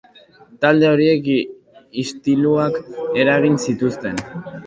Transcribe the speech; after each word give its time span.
Talde 0.63 0.87
horiek 0.91 1.27
istiluak 2.03 2.79
eragin 3.25 3.61
zituzten. 3.67 4.19